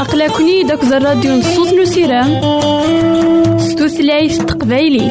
أقلكني 0.00 0.62
داك 0.62 0.84
الراديو 0.84 1.32
نصوص 1.36 1.72
نسيرام 1.72 2.40
ستوثلايف 3.58 4.38
تقبايلي 4.42 5.10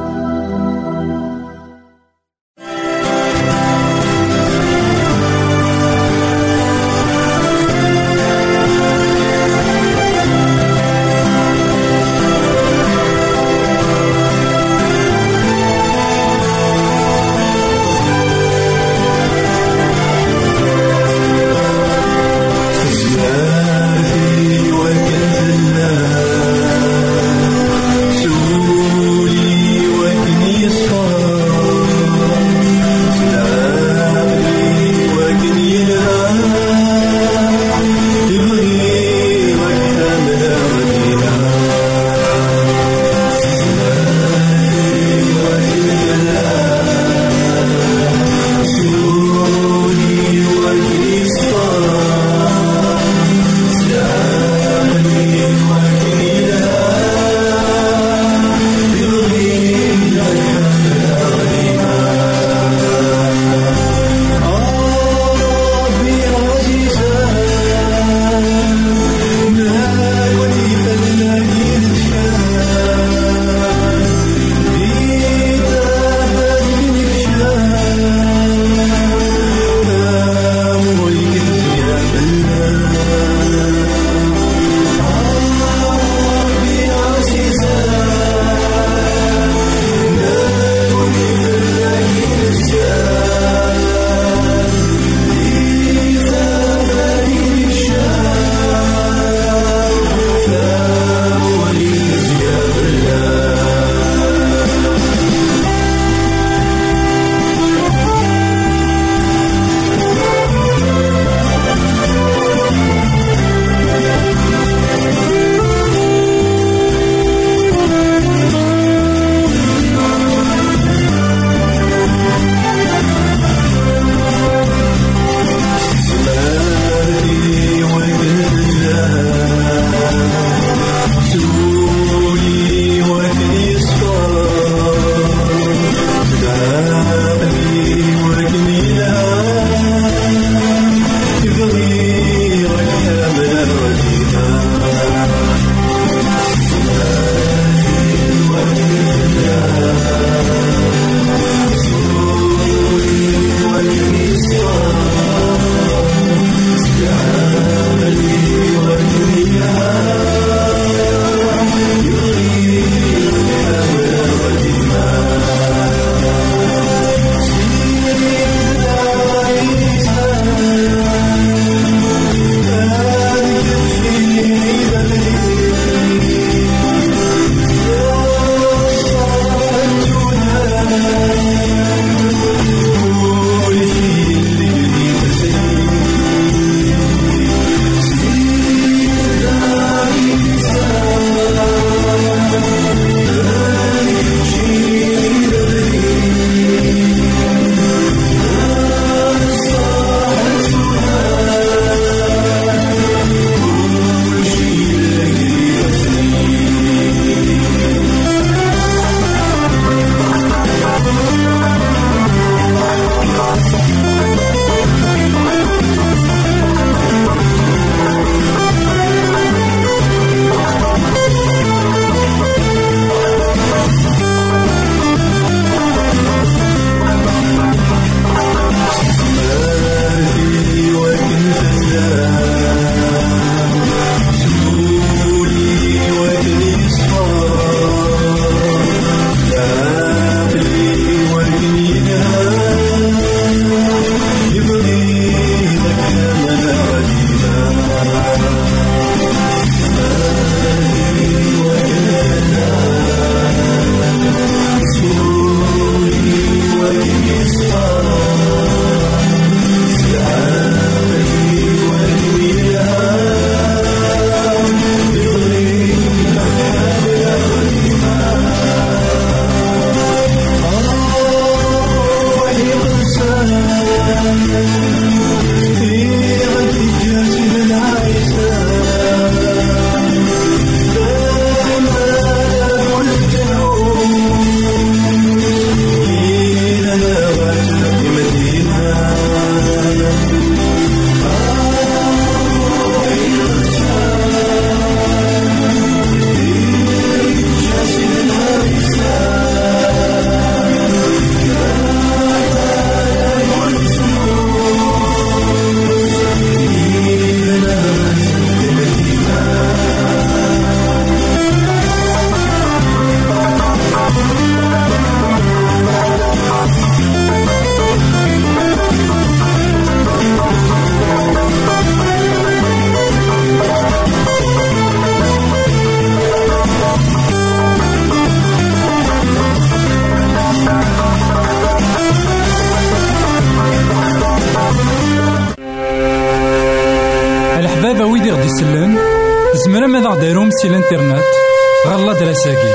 غالا 342.11 342.19
دراساكي 342.19 342.73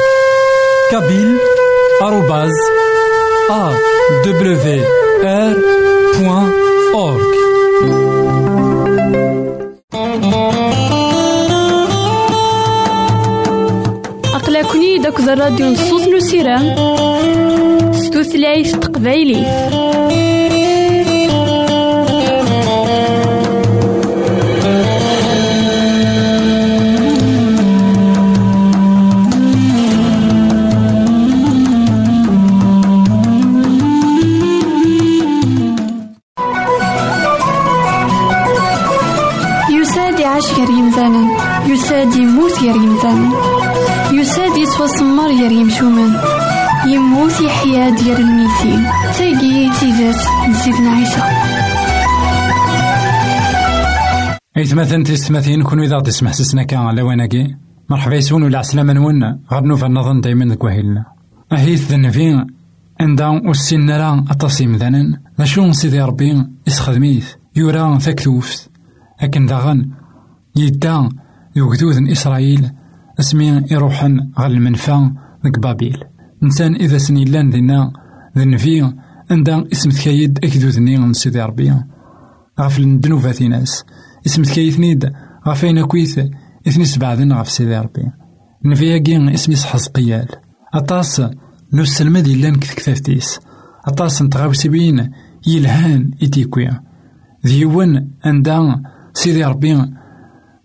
كابيل 0.90 1.38
آروباز 2.02 2.50
أ 3.50 3.72
دبليو 4.24 4.84
آر 6.94 7.20
أقلكني 14.34 14.98
داك 14.98 15.20
الراديو 15.20 15.66
نصوص 15.66 16.08
نسيران 16.08 16.74
ستوثلايف 17.92 18.76
تقبايلي 18.76 19.46
ديال 47.90 48.20
الميتين 48.20 48.82
تاقي 49.18 49.70
تيجات 49.80 50.16
نسيتنا 50.50 50.90
عيسى 50.90 51.22
ايت 54.56 54.74
مثلا 54.74 55.04
تستمثين 55.04 55.62
كون 55.62 55.80
إذا 55.80 56.00
تسمح 56.00 56.32
سسنا 56.32 56.62
كان 56.62 56.94
لواناكي 56.94 57.56
مرحبا 57.90 58.14
يسون 58.14 58.42
ولا 58.42 58.58
عسلامة 58.58 58.92
نون 58.92 59.38
غير 59.52 59.62
نوفا 59.62 59.88
نظن 59.88 60.20
دايما 60.20 60.44
ذك 60.44 60.64
وهيلنا. 60.64 61.04
اهيث 61.52 61.92
ذنفين 61.92 62.46
عندها 63.00 63.28
والسن 63.28 63.90
راه 63.90 64.24
مثلا 64.60 65.20
لا 65.38 65.44
شو 65.44 65.72
سيدي 65.72 66.00
ربي 66.00 66.46
يسخدميث 66.66 67.32
يورا 67.56 67.98
ثكتوفت 67.98 68.70
لكن 69.22 69.46
داغن 69.46 69.90
يدا 70.56 71.08
يوكدود 71.56 72.08
إسرائيل. 72.08 72.70
اسمي 73.20 73.62
يروحن 73.70 74.30
غير 74.38 74.50
المنفى 74.50 75.10
ذك 75.46 75.58
بابيل. 75.58 76.04
انسان 76.42 76.74
اذا 76.74 76.98
سني 76.98 77.24
لأن 77.24 77.50
ذينا 77.50 77.92
ذنفي 78.38 78.92
عندها 79.30 79.64
اسم 79.72 79.90
تكايد 79.90 80.38
اكدودني 80.44 80.96
من 80.96 81.12
سيدي 81.12 81.42
ربي 81.42 81.74
غاف 82.60 82.78
الدنوفات 82.78 83.42
ناس 83.42 83.84
اسم 84.26 84.42
تكايثنيد 84.42 85.12
غافين 85.48 85.84
كويث 85.84 86.20
اثني 86.68 86.84
سبعدن 86.84 87.32
غاف 87.32 87.50
سيدي 87.50 87.78
ربي 87.78 88.10
نفيا 88.64 88.98
كين 88.98 89.28
اسمي 89.28 89.56
حزقيال 89.56 90.28
أطاس 90.74 91.22
نسلم 91.72 92.16
ذي 92.16 92.34
لأن 92.34 92.56
كثكتافتيس 92.56 93.40
أطاس 93.86 94.22
نتغاوسي 94.22 94.68
بين 94.68 95.10
يلهان 95.46 96.10
إتيكويا 96.22 96.82
ذيون 97.46 98.10
عندها 98.24 98.82
سيدي 99.12 99.44
ربي 99.44 99.82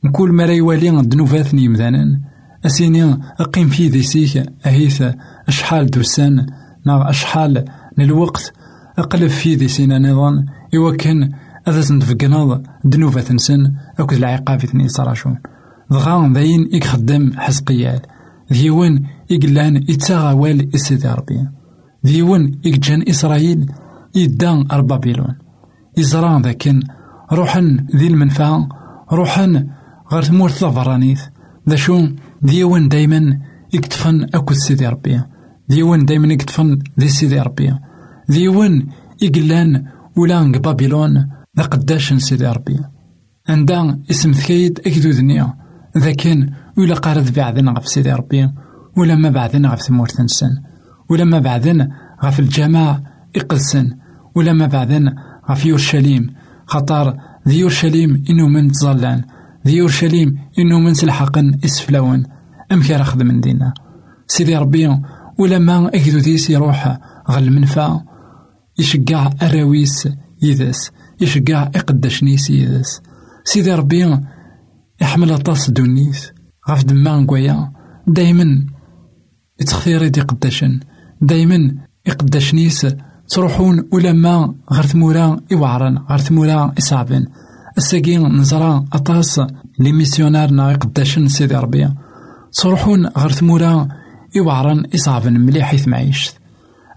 نقول 0.04 0.34
ما 0.34 0.44
يوالي 0.44 0.90
الدنوفات 0.90 1.54
يمذانا 1.54 2.31
أسيني 2.66 3.20
أقيم 3.40 3.68
في 3.68 3.88
ذيسيك 3.88 4.46
أهيث 4.66 5.04
أشحال 5.48 5.86
دوسان 5.86 6.46
نا 6.86 7.10
أشحال 7.10 7.66
للوقت 7.98 8.54
أقلب 8.98 9.28
في 9.28 9.56
ذيسينا 9.56 10.00
نظام 10.00 10.46
إوا 10.76 10.96
كان 10.96 11.32
أذا 11.68 11.82
تنتفقناض 11.82 12.64
دنوفة 12.84 13.34
نسن 13.34 13.74
أكد 14.00 14.18
العقاب 14.18 14.60
ثني 14.60 14.88
صراشون. 14.88 15.38
ضغا 15.94 16.34
ذاين 16.34 16.70
يخدم 16.74 17.32
حزقيال 17.38 18.00
ذيون 18.54 19.08
يقلان 19.30 19.76
يتساغى 19.76 20.34
وال 20.34 20.76
إسيدي 20.76 21.08
ربي 21.08 21.48
ذيون 22.06 22.60
يجان 22.66 23.04
إسرائيل 23.10 23.72
يدان 24.16 24.68
أربابيلون. 24.72 25.36
يزران 25.98 26.42
ذاكن 26.42 26.84
روحن 27.32 27.88
ذي 27.96 28.08
المنفعة 28.08 28.70
روحن 29.12 29.68
غير 30.12 30.24
تمورت 30.24 30.62
لافرانيث 30.62 31.22
ذا 31.70 31.76
شو 31.76 32.08
ديوان 32.44 32.88
دايما 32.88 33.40
يكتفن 33.74 34.24
أكد 34.24 34.54
سيدي 34.54 34.88
ربي. 34.88 35.22
ديوان 35.70 36.06
دايما 36.06 36.34
يكتفن 36.34 36.80
ذي 37.00 37.08
سيدي 37.08 37.40
ربي. 37.40 37.76
ديوان 38.30 38.88
يقلان 39.22 39.86
ولان 40.18 40.52
بابيلون 40.52 41.30
ذا 41.58 41.64
قداش 41.64 42.14
سيدي 42.14 42.48
ربي. 42.48 42.80
عندها 43.50 44.00
اسم 44.12 44.32
ثكيد 44.32 44.80
أكدو 44.80 45.10
ذنيا 45.10 45.54
ذا 45.98 46.12
كان 46.12 46.54
ولا 46.78 46.96
قارد 46.96 47.34
بعدين 47.34 47.70
غف 47.70 47.88
سيدي 47.88 48.12
ربي 48.12 48.50
ولا 48.98 49.16
ما 49.16 49.30
بعدين 49.30 49.66
غف 49.66 49.82
ثمورت 49.82 50.22
نسن. 50.22 50.52
ولا 51.10 51.24
ما 51.24 51.40
بعدين 51.40 51.90
غف 52.24 52.40
الجماع 52.40 53.04
يقلسن. 53.36 53.98
ولا 54.36 54.54
ما 54.54 54.66
بعدين 54.66 55.16
غف 55.50 55.66
يورشليم. 55.66 56.34
خطر 56.68 57.18
ذي 57.48 57.60
يورشليم 57.60 58.24
إنو 58.30 58.48
من 58.48 58.72
تظلان. 58.72 59.24
ذي 59.68 59.76
يورشليم 59.76 60.38
إنو 60.60 60.80
من 60.80 60.94
سلحقن 60.94 61.60
إسفلاون 61.66 62.24
أم 62.72 62.82
كان 62.82 63.28
من 63.28 63.42
دينا. 63.42 63.74
سيدي 64.28 64.58
ربي 64.58 65.00
ولا 65.40 65.60
ما 65.60 65.88
أكدو 65.88 66.20
ديس 66.20 66.50
يروح 66.50 66.98
غل 67.32 67.44
المنفى 67.44 68.00
يشقع 68.80 69.30
الراويس 69.42 70.10
يدس 70.42 70.92
يشقع 71.22 71.64
إقداش 71.64 72.24
نيس 72.24 72.50
يدس 72.50 73.02
سيدي 73.44 73.74
ربي 73.74 74.18
يحمل 75.02 75.32
أطاس 75.32 75.70
دونيس. 75.70 76.32
غاف 76.70 76.84
دما 76.84 77.20
نقويا. 77.20 77.72
دايما 78.08 78.66
يتخثير 79.62 80.04
يدي 80.04 80.22
قداشن 80.22 80.80
دايما 81.22 81.76
يقداش 82.06 82.54
نيس 82.54 82.88
تروحون 83.28 83.88
ولا 83.92 84.14
ما 84.14 84.56
غير 84.72 84.86
ثمورا 84.86 85.38
يوعرن 85.52 85.98
غير 85.98 86.20
ثمورا 86.20 86.74
يصعبن 86.78 87.26
الساقين 87.78 88.28
نزرا 88.28 88.86
أطاس 88.94 89.42
لي 89.80 89.92
ميسيونارنا 89.92 90.72
يقداشن 90.72 91.28
سيدي 91.28 91.56
ربي 91.56 91.90
تروحون 92.54 93.08
غير 93.08 93.32
ثمورا 93.32 93.88
يوعرن 94.36 94.86
يصعبن 94.94 95.40
مليح 95.40 95.66
حيث 95.66 95.88
معيشت 95.88 96.36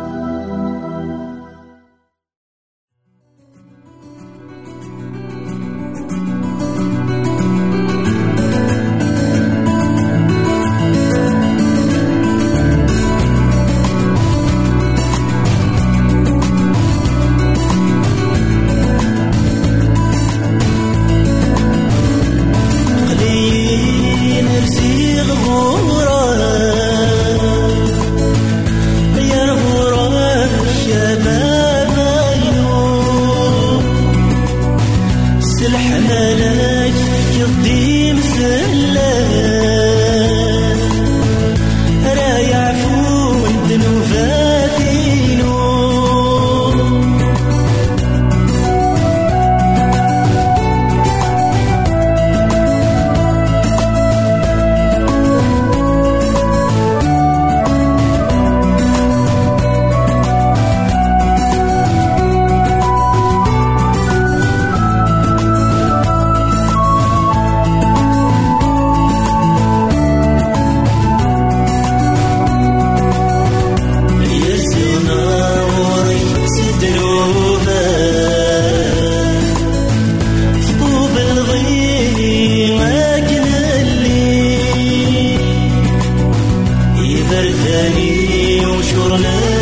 ليالي 87.73 88.65
وشرنا 88.65 89.52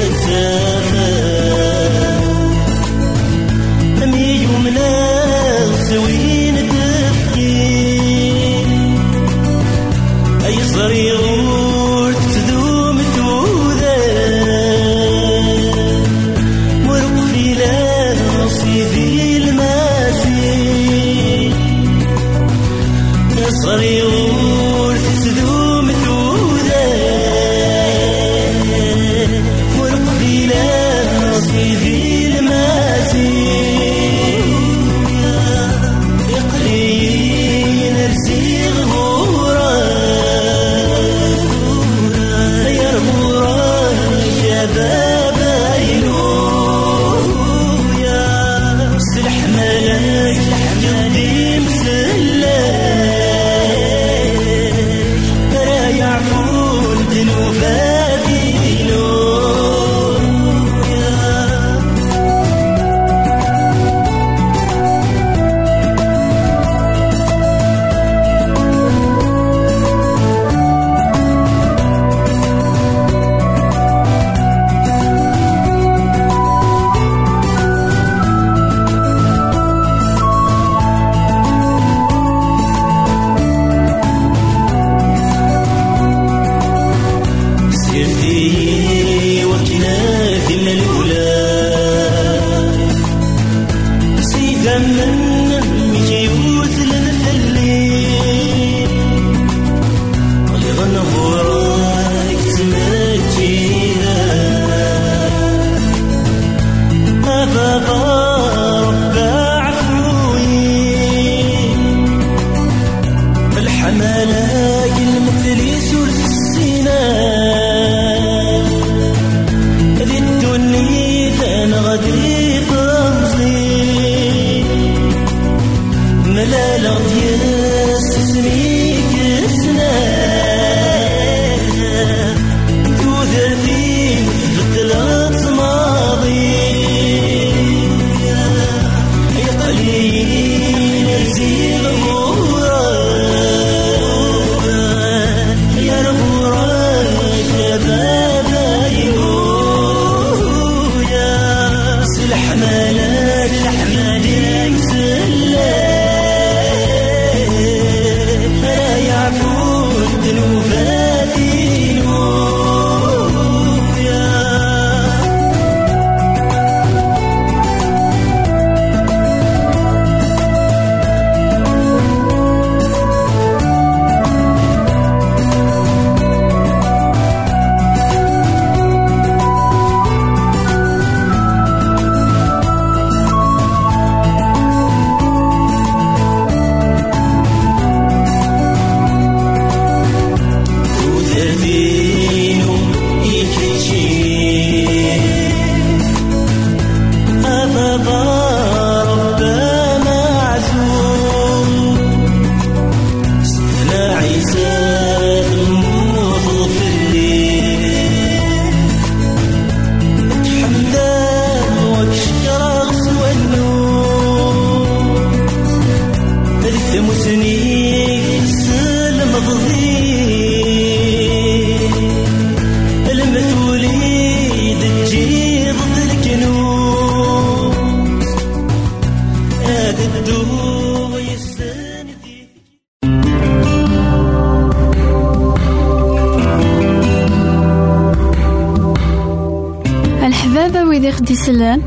يسلان 241.52 241.82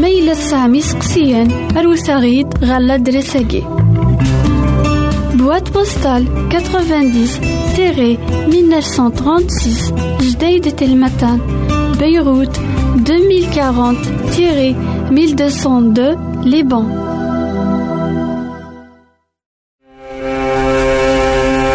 ميلا 0.00 0.34
سامي 0.34 0.82
سقسيان 0.82 1.76
أروساغيد 1.76 2.64
غالا 2.64 2.96
دريساكي. 2.96 3.64
بواد 5.34 5.72
بوستال 5.72 6.48
90 6.50 7.26
تيري 7.76 8.18
1936 8.30 10.18
جديد 10.20 10.76
تلمتان. 10.76 11.40
بيروت 11.98 12.60
2040 13.10 13.96
تيري 14.36 14.76
1202 15.10 16.42
لبنان 16.44 17.10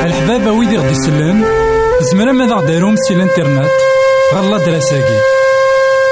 الحبابة 0.05 0.51
ويدي 0.51 0.77
غدي 0.77 0.91
يسلم 0.91 1.45
زمرا 2.11 2.31
ماذا 2.31 2.55
غديرهم 2.55 2.95
سي 2.95 3.13
الانترنت؟ 3.13 3.71
غالا 4.33 4.57
دراساكي 4.57 5.19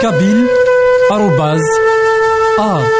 كابيل 0.01 0.47
arrobase 1.11 1.73
awr.org 2.59 2.93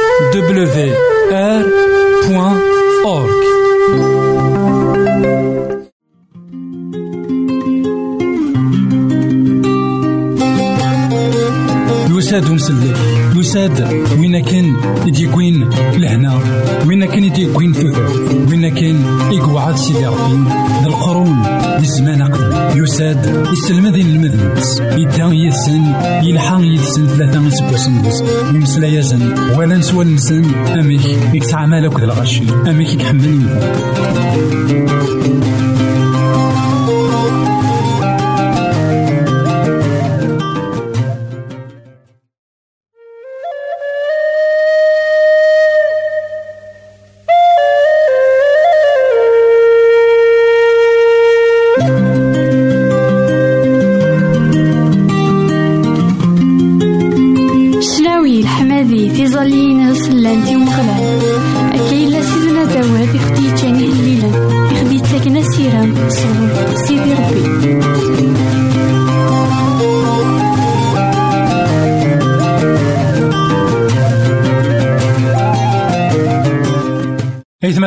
يساد 12.18 12.52
مسلم 12.52 12.94
يساد 13.36 13.78
وين 14.20 14.39
كان 14.46 14.76
يديكوين 15.06 15.70
لهنا؟ 15.98 16.39
وين 16.88 17.06
كان 17.06 17.24
يديكوين 17.24 17.74
ثوثر 17.74 18.10
وين 18.50 18.70
كان 18.70 19.06
يقعد 19.32 19.76
سيدي 19.76 20.06
ربي 20.08 20.50
ذي 21.78 21.84
الزمان 21.84 22.24
قبل. 22.24 22.53
يساد 22.75 23.47
يسلم 23.53 23.88
ذي 23.88 24.01
المذنبس 24.01 24.79
يدا 24.79 25.25
يسن 25.31 25.83
يلحق 26.23 26.59
يسن 26.62 27.07
ثلاثة 27.07 27.49
سبوسن 27.49 27.93
يمسلا 28.55 28.88
يزن 28.88 29.33
ولا 29.57 29.75
نسوى 29.77 30.05
نسن 30.05 30.55
أميك 30.55 31.05
يكتعمل 31.33 31.86
أكد 31.86 32.03
الغشي 32.03 32.43
أميك 32.67 33.01
يحمل 33.01 33.39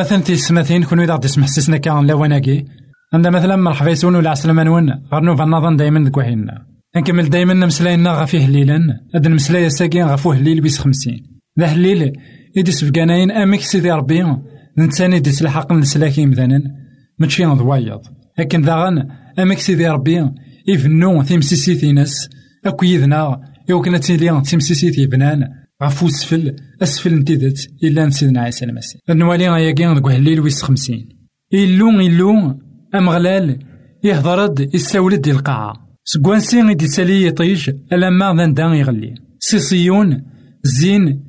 مثلا 0.07 0.21
تيسمثين 0.21 0.83
كون 0.83 0.99
إذا 0.99 1.17
تسمح 1.17 1.47
سيسنا 1.47 1.77
كان 1.77 2.07
لواناكي 2.07 2.65
عندنا 3.13 3.37
مثلا 3.37 3.55
مرحبا 3.55 3.91
يسون 3.91 4.15
ولا 4.15 4.29
عسلامة 4.29 4.63
نون 4.63 4.89
غير 5.13 5.21
نوفا 5.21 5.45
نظن 5.45 5.75
دايما 5.75 6.09
دكوحينا 6.09 6.65
نكمل 6.97 7.29
دايما 7.29 7.53
نمسلاينا 7.53 8.11
غفيه 8.11 8.45
الليلا 8.45 8.79
هاد 9.15 9.25
المسلايا 9.25 9.69
ساكين 9.69 10.05
غفوه 10.05 10.37
الليل 10.37 10.61
بيس 10.61 10.79
خمسين. 10.79 11.39
ذا 11.59 11.73
الليل 11.73 12.13
إدي 12.57 12.71
سفقاناين 12.71 13.31
أمك 13.31 13.61
سيدي 13.61 13.91
ربي. 13.91 14.23
نتاني 14.77 15.19
دي 15.19 15.31
سلحق 15.31 15.71
نسلاكي 15.71 16.25
مثلا 16.25 16.61
ماشي 17.19 17.45
ضوايض 17.45 18.01
لكن 18.39 18.61
ذاغن 18.61 19.07
أمك 19.39 19.59
سيدي 19.59 19.87
ربي. 19.89 20.31
إفنو 20.69 21.23
تيمسيسيتي 21.23 21.91
ناس. 21.91 22.29
أكو 22.65 22.85
يذنا 22.85 23.41
يوكنا 23.69 23.97
تيليان 23.97 24.41
تيمسيسيتي 24.43 25.07
بنان. 25.07 25.47
غفو 25.83 26.09
سفل 26.09 26.55
أسفل 26.81 27.15
نتيدت 27.15 27.69
إلا 27.83 28.09
سيدنا 28.09 28.41
عيسى 28.41 28.65
المسيح 28.65 29.01
نوالي 29.09 29.49
غاياكي 29.49 29.93
دك 29.93 30.07
الليل 30.07 30.39
ويس 30.39 30.61
خمسين. 30.61 31.09
إلو 31.53 31.89
إلو 31.89 32.59
أمغلال 32.95 33.59
يهضرد 34.03 34.75
يساولد 34.75 35.21
دي 35.21 35.31
القاعة. 35.31 35.73
سكوانسي 36.03 36.61
غيدي 36.61 36.87
سالي 36.87 37.25
يطيج 37.25 37.69
ألما 37.93 38.33
ذان 38.33 38.53
دان 38.53 38.73
يغلي. 38.73 39.15
سيصيون 39.39 40.23
زين 40.63 41.23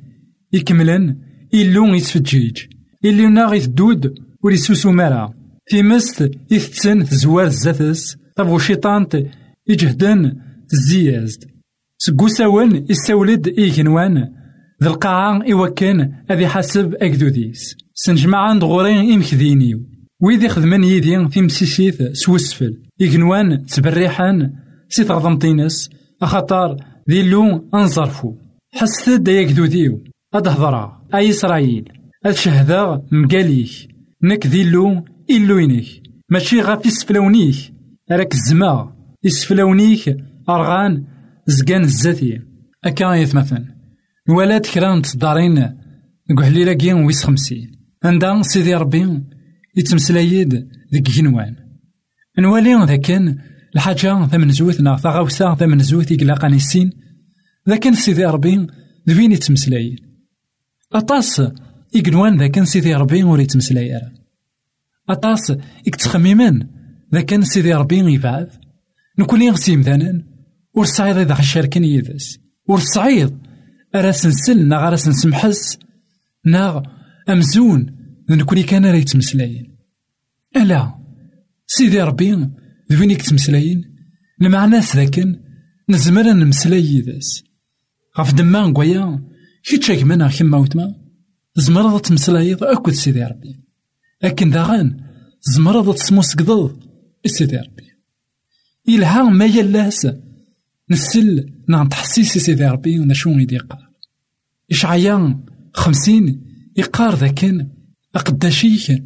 يكملن 0.53 1.17
إلو 1.53 1.93
يتفجيج 1.93 2.57
إلو 3.05 3.29
ناغ 3.29 3.53
يتدود 3.53 4.15
وريسوسو 4.43 4.91
مارا 4.91 5.33
في 5.65 5.83
مست 5.83 6.31
يثتسن 6.51 7.05
زوار 7.05 7.45
الزاتس 7.45 8.17
طبغو 8.37 8.59
شيطانت 8.59 9.23
يجهدن 9.67 10.35
تزيازد 10.69 11.43
سكو 11.97 12.27
ساون 12.27 12.85
يساولد 12.89 13.47
إيكنوان. 13.47 14.38
ذا 14.83 14.89
القاعة 14.89 15.41
إوكان 15.51 16.13
أذي 16.31 16.47
حسب 16.47 16.95
أكدوديس. 16.95 17.77
سنجمع 17.93 18.37
عند 18.37 18.63
غورين 18.63 19.13
إمكذينيو. 19.13 19.79
ويدي 20.21 20.49
خدمن 20.49 20.83
يدي 20.83 21.27
في 21.27 21.41
مسيسيث 21.41 22.01
سوسفل. 22.13 22.77
إغنوان 23.01 23.65
تبريحان 23.65 24.53
سي 24.89 25.03
تغضمطينس 25.03 25.89
أخطار 26.21 26.77
ذي 27.09 27.21
اللون 27.21 27.69
أنصرفو. 27.73 28.35
حست 28.73 29.09
دا 29.09 29.31
يكدوديو 29.31 30.03
أدهضرا. 30.33 31.01
أي 31.15 31.29
إسرائيل. 31.29 31.91
أتشهدا 32.25 33.01
مقاليك. 33.11 33.71
نك 34.23 34.47
ذي 34.47 34.61
اللون 34.61 35.03
إلوينيك. 35.29 36.03
ماشي 36.29 36.61
غافي 36.61 36.87
يسفلونيك 36.87 37.55
راك 38.11 38.33
الزما 38.33 38.93
يسفلونيك 39.23 40.17
أرغان 40.49 41.03
زقان 41.47 41.83
الزاتي. 41.83 42.41
أكا 42.85 43.21
مثلا 43.21 43.78
ولات 44.29 44.67
كرا 44.67 44.99
تصدارين 44.99 45.77
قحليلا 46.37 46.73
كين 46.73 46.93
ويس 46.93 47.23
خمسين 47.23 47.71
عندها 48.03 48.41
سيدي 48.41 48.75
ربي 48.75 49.23
يتمسلايد 49.75 50.69
ذيك 50.93 51.09
جنوان. 51.09 51.55
نوالي 52.39 52.85
ذا 52.85 52.95
كان 52.95 53.37
الحاجة 53.75 54.25
ثمن 54.25 54.51
زوث 54.51 54.81
نا 54.81 54.97
ثغاوسا 54.97 55.55
ثمن 55.55 55.79
زوث 55.79 56.11
يقلاقا 56.11 56.47
نسين 56.47 56.89
ذا 57.69 57.75
كان 57.75 57.93
سيدي 57.93 58.25
ربي 58.25 58.67
ذوين 59.09 59.31
يتمسلايد 59.31 59.99
أطاس 60.93 61.41
يقنوان 61.95 62.37
ذا 62.37 62.47
كان 62.47 62.65
سيدي 62.65 62.95
ربي 62.95 63.23
ور 63.23 63.39
يتمسلاي 63.39 64.01
أطاس 65.09 65.53
يكتخميمن 65.87 66.67
ذا 67.13 67.21
كان 67.21 67.43
سيدي 67.43 67.73
ربي 67.73 68.13
يبعث. 68.13 68.57
نكون 69.19 69.41
يغسي 69.41 69.75
مثلا 69.75 70.23
ور 70.73 70.83
الصعيد 70.83 71.17
إذا 71.17 71.39
الشاركين 71.39 71.83
يدس. 71.83 72.39
ور 72.67 72.77
الصعيد 72.77 73.48
أراس 73.95 74.25
نسل 74.25 74.67
ناغ 74.67 74.87
أراس 74.87 75.07
نسمحس 75.07 75.79
ناغ 76.45 76.81
أمزون 77.29 77.95
نكوني 78.29 78.63
كان 78.63 78.85
راه 78.85 78.95
يتمسلاين 78.95 79.77
ألا 80.57 80.95
سيدي 81.67 82.01
ربي 82.01 82.49
ذوين 82.91 83.11
يتمسلاين 83.11 83.83
المعنى 84.41 84.79
ذاكن 84.79 85.39
نزمر 85.89 86.33
نمسلاي 86.33 86.85
يدس 86.85 87.43
غف 88.19 88.33
دما 88.33 88.67
نقويا 88.67 89.29
كي 89.63 90.03
منا 90.03 90.27
كيما 90.27 90.57
وتما 90.57 90.95
زمرض 91.55 92.01
تمسلايض 92.01 92.63
أكد 92.63 92.93
سيدي 92.93 93.23
ربي 93.23 93.59
لكن 94.23 94.49
داغن 94.49 94.97
زمرض 95.41 95.95
تسموسكضض 95.95 96.83
سيدي 97.25 97.57
ربي 97.57 97.89
يلها 98.87 99.23
ما 99.23 99.45
يلاس 99.45 100.07
نسل 100.91 101.53
نعم 101.69 101.87
تحسيس 101.87 102.37
سيدي 102.37 102.65
ربي 102.65 102.99
ونشو 102.99 103.31
غيدي 103.31 103.55
يقار 103.55 103.89
إشعيا 104.71 105.39
خمسين 105.73 106.41
يقار 106.77 107.15
ذاكن 107.15 107.67
أقداشيك 108.15 109.03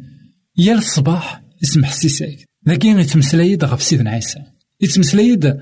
يا 0.58 0.74
الصباح 0.74 1.44
اسم 1.62 1.84
حسيساك 1.84 2.44
ذاكين 2.68 2.98
يتمسلايد 2.98 3.64
غف 3.64 3.82
سيدنا 3.82 4.10
عيسى 4.10 4.42
يتمسلايد 4.80 5.56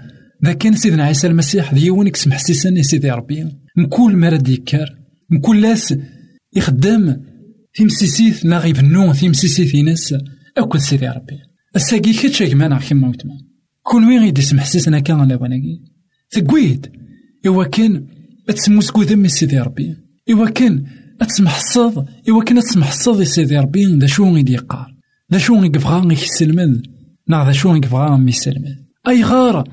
ذاكين 0.45 0.77
سيدنا 0.77 1.05
عيسى 1.05 1.27
المسيح 1.27 1.75
ديون 1.75 2.07
يكسم 2.07 2.33
حسيسان 2.33 2.83
سيدي 2.83 3.11
ربي 3.11 3.49
مكل 3.77 4.17
مرد 4.17 4.49
يكار 4.49 4.99
مكل 5.31 5.61
لاس 5.61 5.95
يخدم 6.57 7.17
في 7.73 7.85
مسيسيث 7.85 8.45
ناغي 8.45 8.73
بنو 8.73 9.13
في 9.13 9.29
مسيسيث 9.29 9.75
ناس 9.75 10.15
أكل 10.57 10.81
سيدي 10.81 11.09
ربي 11.09 11.39
الساقي 11.77 12.13
كتشا 12.13 12.49
كمان 12.49 12.79
كيما 12.79 13.09
وتما 13.09 13.39
كون 13.83 14.05
وين 14.05 14.23
غيدي 14.23 14.43
سم 14.43 14.61
حسيسنا 14.61 15.01
كان 15.01 15.29
لا 15.29 15.37
تقويد. 16.33 16.93
إوا 17.47 17.65
كان 17.65 18.07
أتسموسكو 18.49 19.03
ذم 19.03 19.29
سيدي 19.29 19.59
ربي. 19.59 19.97
إوا 20.31 20.51
كان 20.51 20.85
أتسمحصد 21.21 22.07
إوا 22.29 22.45
كان 22.45 22.59
أتسمحصد 22.59 23.23
سيدي 23.23 23.59
ربي. 23.59 23.97
دا 23.97 24.07
شو 24.07 24.35
غيدي 24.35 24.53
يقار؟ 24.53 24.87
دا 25.31 25.39
شو 25.39 25.61
غيدي 25.61 25.79
يبغى 25.79 26.13
يسلمد 26.15 26.83
نا 27.29 27.45
دا 27.45 27.53
شو 27.53 27.73
غيدي 27.73 27.87
يبغى 27.87 28.25
يسلمد 28.29 28.77
أي 29.09 29.23
غار؟ 29.23 29.65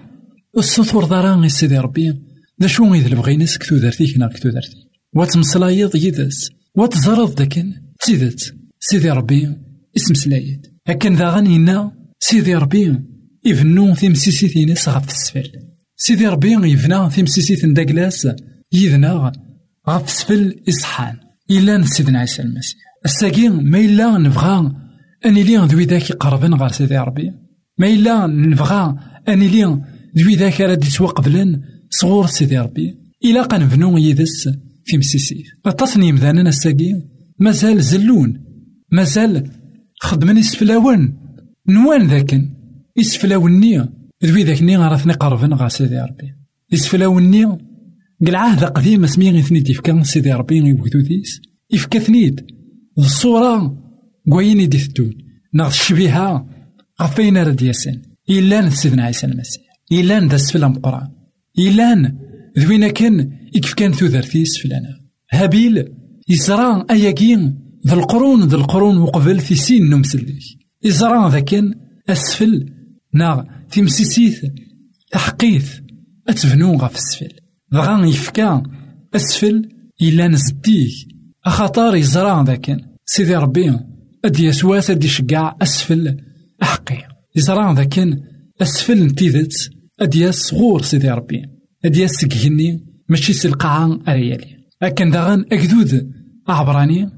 السطور 0.57 1.05
دارا 1.05 1.47
سيدي 1.47 1.77
ربي. 1.77 2.13
دا 2.59 2.67
شو 2.67 2.91
غيدي 2.91 3.07
البغينس 3.07 3.57
كتو 3.57 3.77
دارتيك 3.77 4.17
نا 4.17 4.27
كتو 4.27 4.49
دارتي 4.49 4.87
واتمسلايض 5.15 5.95
يدس. 5.95 6.49
واتزرد 6.75 7.35
داكن 7.35 7.73
تيدت 8.01 8.55
سيدي 8.79 9.11
ربي 9.11 9.55
اسم 9.97 10.13
سلايد. 10.13 10.67
هكا 10.87 11.09
ذا 11.09 11.29
غنينا 11.29 11.91
سيدي 12.19 12.55
ربي. 12.55 12.99
يفنو 13.45 13.95
تيمسيسيتينس 13.95 14.89
غف 14.89 15.07
السفل. 15.07 15.51
سيدي 16.01 16.27
ربي 16.27 16.71
يفنى 16.71 17.09
تيمسيسيت 17.09 17.65
داكلاس 17.65 18.27
يذنا 18.73 19.31
غف 19.89 20.09
سفل 20.09 20.55
إصحان 20.69 21.15
إلا 21.51 21.85
سيدنا 21.85 22.19
عيسى 22.19 22.41
المسيح 22.41 22.79
الساقي 23.05 23.49
ما 23.49 23.79
إلا 23.79 24.17
نبغى 24.17 24.71
أني 25.25 25.43
لي 25.43 25.57
ذوي 25.57 25.85
ذاك 25.85 26.09
يقربن 26.09 26.53
غير 26.53 26.71
سيدي 26.71 26.97
ربي 26.97 27.31
ما 27.77 27.87
إلا 27.87 28.27
نبغى 28.27 28.95
أني 29.29 29.47
لي 29.47 29.81
ذوي 30.17 30.35
ذاك 30.35 30.61
راه 30.61 30.73
يتوقبلن 30.73 31.61
صغور 31.89 32.27
سيدي 32.27 32.59
ربي 32.59 32.95
إلا 33.25 33.41
قنبنو 33.41 33.97
يدس 33.97 34.49
في 34.85 34.97
مسيسيت 34.97 35.45
أتصني 35.65 36.11
مذانا 36.11 36.49
الساقي 36.49 36.93
مازال 37.39 37.81
زلون 37.81 38.43
مازال 38.91 39.51
خدمن 40.01 40.37
يسفلاون 40.37 41.17
نوان 41.69 42.07
ذاكن 42.07 42.49
ذوي 44.25 44.43
ذاك 44.43 44.63
ني 44.63 44.77
غارثني 44.77 45.13
قربن 45.13 45.53
غا 45.53 45.67
سيدي 45.67 45.99
ربي 45.99 46.35
يسفلاوني 46.71 47.57
العهد 48.21 48.63
قديم 48.63 49.03
اسمي 49.03 49.31
غي 49.31 49.41
ثنيد 49.41 49.69
يفكا 49.69 50.03
سيدي 50.03 50.33
ربي 50.33 50.57
يبكتوثيس 50.57 51.41
يفكا 51.71 51.99
ثنيد 51.99 52.45
الصورة 52.97 53.77
كوين 54.31 54.59
يدي 54.59 54.77
ثتون 54.77 55.13
ناغ 55.53 55.67
الشبيهة 55.67 56.47
غفين 57.01 57.37
رد 57.37 57.61
ياسين 57.61 58.01
إلا 58.29 58.69
سيدنا 58.69 59.03
عيسى 59.03 59.27
المسيح 59.27 59.63
إلا 59.91 60.27
ذا 60.27 60.37
سفل 60.37 60.67
مقران 60.67 61.07
إلا 61.59 62.15
ذوينا 62.59 62.87
كان 62.87 63.31
إكف 63.55 63.73
كان 63.73 63.91
ثوثرتيس 63.91 64.57
فلانا 64.57 64.99
هابيل 65.31 65.85
يزرع 66.29 66.85
أياكين 66.91 67.59
ذا 67.87 67.93
القرون 67.93 68.47
ذا 68.47 68.55
القرون 68.55 68.97
وقبل 68.97 69.39
في 69.39 69.55
سين 69.55 69.89
نمسلك 69.89 70.35
يزرع 70.83 71.27
ذا 71.27 71.39
كان 71.39 71.73
أسفل 72.09 72.78
ناغ 73.13 73.43
تمسيسيث 73.71 74.45
تحقيث 75.11 75.79
أتبنو 76.27 76.75
غف 76.75 76.95
السفل. 76.95 77.33
دغا 77.71 78.05
يفكا 78.05 78.63
أسفل 79.15 79.69
إلا 80.01 80.27
نزديه 80.27 80.91
أخطار 81.45 81.95
يزرع 81.95 82.41
ذاك 82.41 82.77
سيدي 83.05 83.35
ربي 83.35 83.79
أدي 84.25 84.45
يسواس 84.45 84.89
أدي 84.89 85.07
يشقع 85.07 85.55
أسفل 85.61 86.17
أحقي. 86.63 86.97
يزرع 87.35 87.71
ذاك 87.71 87.99
أسفل 88.61 89.03
نتيذت 89.03 89.53
أدي 89.99 90.31
صغور 90.31 90.81
سيدي 90.81 91.09
ربي. 91.09 91.41
أدي 91.85 92.07
سكهني 92.07 92.85
ماشي 93.09 93.33
سلقاعة 93.33 93.99
أريالي. 94.07 94.57
أكن 94.81 95.11
داغن 95.11 95.45
أكدود 95.51 96.11
أعبراني. 96.49 97.09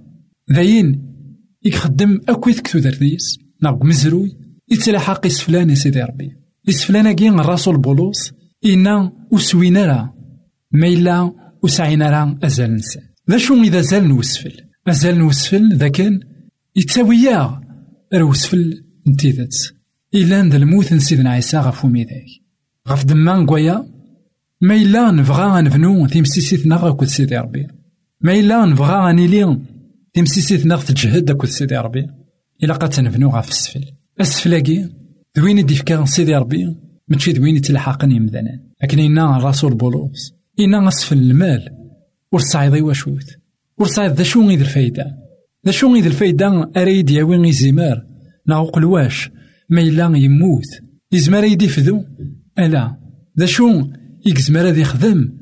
ذاين 0.51 1.13
يخدم 1.65 2.19
أكويت 2.30 2.60
كتو 2.60 2.80
درديس 2.80 3.39
ناغ 3.63 3.86
مزروي. 3.86 4.40
يتلاحق 4.71 5.25
يسفلان 5.25 5.75
سيدي 5.75 6.01
ربي. 6.01 6.41
يسفلان 6.67 7.12
كين 7.12 7.39
الرسول 7.39 7.77
بولوس 7.77 8.34
إنا 8.65 9.12
وسوينا 9.31 9.86
راه 9.86 10.13
ما 10.71 10.88
إلا 10.88 11.34
وسعينا 11.63 12.10
راه 12.10 12.38
أزال 12.43 12.75
نسان 12.75 13.03
ذا 13.29 13.38
شو 13.38 13.53
إذا 13.63 13.81
زال 13.81 14.07
نوسفل؟ 14.07 14.53
أزال 14.88 15.17
نوسفل 15.17 15.75
ذا 15.75 15.88
كان 15.88 16.19
يتساويا 16.75 17.62
روسفل 18.13 18.84
نتيذات 19.07 19.55
إلا 20.15 20.49
ذا 20.49 20.57
الموت 20.57 20.93
نسيدنا 20.93 21.29
عيسى 21.29 21.57
غفو 21.57 21.88
ميداك. 21.88 22.25
غف 22.88 23.05
دمان 23.05 23.45
قويا 23.45 23.86
ما 24.62 24.75
إلا 24.75 25.12
نبغى 25.12 25.62
نبنو 25.62 26.07
تيمسيسيتنا 26.07 26.75
غاكو 26.75 27.05
سيدي 27.05 27.38
ربي. 27.38 27.67
ما 28.21 28.39
إلا 28.39 28.65
نبغى 28.65 29.13
نيلي 29.13 29.60
تيمسيسيتنا 30.13 30.75
تجهد 30.75 31.31
أكو 31.31 31.47
سيدي 31.47 31.77
ربي. 31.77 32.07
إلا 32.63 32.73
قد 32.73 32.89
تنبنو 32.89 33.29
غف 33.29 33.49
السفل 33.49 34.00
السفلاكي 34.19 34.89
دوين 35.36 35.65
ديفكا 35.65 36.06
سيدي 36.06 36.36
ربي؟ 36.36 36.76
ماشي 37.08 37.34
دوين 37.34 37.56
يتلحقني 37.56 38.19
مذنان. 38.19 38.60
لكن 38.84 39.00
إنا 39.00 39.38
الرسول 39.38 39.74
بولوس. 39.74 40.34
إنا 40.60 40.88
أسفل 40.88 41.17
المال. 41.17 41.69
ورصايد 42.32 42.74
واشوت 42.74 43.38
ورصايد 43.78 44.12
ذا 44.12 44.24
شو 44.24 44.47
غيد 44.47 44.60
الفايدة. 44.60 45.06
ذا 45.65 45.71
شو 45.71 45.93
غيد 45.93 46.06
الفايدة 46.06 46.71
أريد 46.78 47.10
ياوي 47.10 47.38
غيزيمار 47.38 48.06
ناغو 48.47 48.65
قلواش 48.65 49.30
ما 49.69 49.82
إلا 49.82 50.17
يموت. 50.17 50.65
يزمار 51.12 51.43
يدي 51.43 51.67
فذو؟ 51.67 52.06
ألا. 52.60 52.97
ذا 53.39 53.45
شو 53.45 53.88
يكزمار 54.26 54.67
ذي 54.67 54.82
يخدم. 54.82 55.38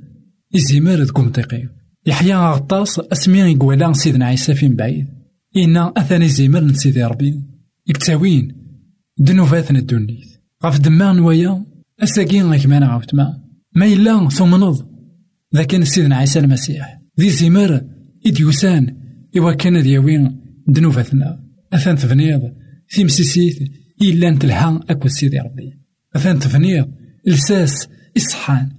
يزمار 0.53 1.05
تقوم 1.05 1.29
تقيو 1.29 1.69
يحيى 2.05 2.35
غطاس 2.35 2.99
أسمي 2.99 3.39
يقولا 3.39 3.93
سيدنا 3.93 4.25
عيسى 4.25 4.53
فين 4.53 4.75
بعيد. 4.75 5.07
إنا 5.57 5.93
أثاني 5.97 6.27
زيمر 6.27 6.63
نسيدي 6.63 7.03
ربي. 7.03 7.41
يكتاوين. 7.87 8.58
دنوفات 9.19 9.71
الدنيت 9.71 10.27
غف 10.65 10.79
دمان 10.79 11.15
نوايا 11.15 11.65
أساقين 12.03 12.45
غيك 12.45 12.65
مانا 12.65 12.87
عاوتما 12.87 13.43
ما 13.75 13.85
إلا 13.85 14.29
ثم 14.29 14.55
نض 14.55 14.89
ذاك 15.55 15.83
سيدنا 15.83 16.15
عيسى 16.15 16.39
المسيح. 16.39 17.01
ذي 17.19 17.29
زمر 17.29 17.81
إديوسان 18.25 18.97
إوا 19.37 19.53
كان 19.53 19.83
دياوين 19.83 20.41
دنوفتنا 20.67 21.43
أثان 21.73 21.95
تفنيض 21.95 22.41
في 22.87 23.03
مسيسيت 23.03 23.71
إلا 24.01 24.29
نتلها 24.29 24.79
أكو 24.89 25.07
سيدي 25.07 25.39
ربي. 25.39 25.79
أثان 26.15 26.39
تفنيض 26.39 26.91
لساس 27.27 27.87
إصحان. 28.17 28.69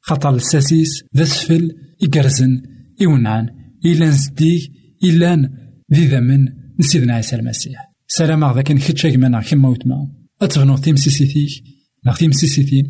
خطر 0.00 0.36
لساسيس 0.36 1.04
ذا 1.16 1.24
سفل 1.24 1.70
إقرزن 2.02 2.62
إونعان 3.02 3.48
إلا 3.84 4.08
نزديك 4.08 4.72
إلا 5.04 5.50
ذي 5.94 6.06
ذمن 6.06 6.48
نسيدنا 6.80 7.14
عيسى 7.14 7.36
المسيح. 7.36 7.93
سلام 8.06 8.54
ذاك 8.54 8.72
كتشا 8.72 9.10
كما 9.10 9.42
كما 9.42 9.68
وتما 9.68 10.08
أتغنو 10.42 10.76
تيمسيسيتيك 10.76 11.64
ناغ 12.06 12.16
تيمسيسيتين 12.16 12.84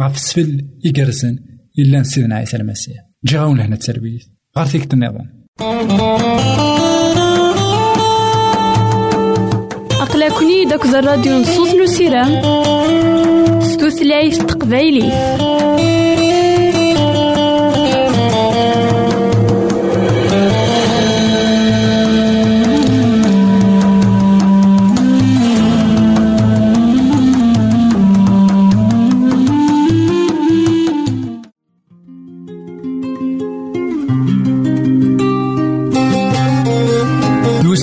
غف 0.00 0.18
سفل 0.18 0.68
إقرزن 0.86 1.38
إلا 1.78 2.00
نسيدنا 2.00 2.36
عيسى 2.36 2.56
المسيح. 2.56 2.96
جي 3.24 3.38
غاون 3.38 3.58
لهنا 3.58 3.74
التربية 3.74 4.18
غار 4.58 4.66
فيك 4.66 4.94
النظام 4.94 5.44
أقلكني 10.00 10.64
داك 10.64 10.84
الراديو 10.86 11.38
نصوص 11.38 11.74
نسيران 11.74 12.42
ستوثلايف 13.62 14.38
تقبايلي 14.38 15.12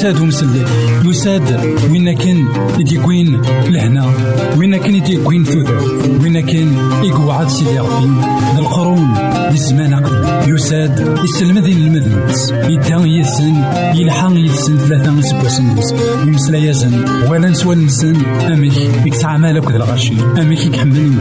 يساد 0.02 0.22
ومسلك 0.22 0.68
يساد 1.06 1.76
وين 1.92 2.14
كان 2.14 2.48
يديكوين 2.80 3.42
لهنا؟ 3.70 4.14
وين 4.58 4.78
كان 4.78 4.96
يديكوين 4.96 5.44
ثوثر 5.44 5.82
وين 6.24 6.40
كان 6.40 6.74
يقعد 7.04 7.50
سيدي 7.50 7.80
ربي 7.80 8.22
ذا 8.54 8.60
القرون 8.60 9.14
للزمان 9.52 9.94
أقدم 9.94 10.54
يساد 10.54 11.18
يسلم 11.24 11.60
ذي 11.60 11.72
المذنبس 11.72 12.50
يدان 12.50 13.08
يسن 13.08 13.64
يلحق 13.96 14.32
يسن 14.34 14.78
ثلاثة 14.78 15.12
نسبوسن 15.12 15.78
يمسلا 16.28 16.58
يزن 16.58 17.06
ولا 17.30 17.50
نسوى 17.50 17.76
نسن. 17.76 18.16
أمك 18.26 18.78
يكسع 19.06 19.38
مالك 19.38 19.72
ذا 19.72 19.78
الغشي 19.78 20.14
أمك 20.38 20.66
يكحمل 20.66 21.12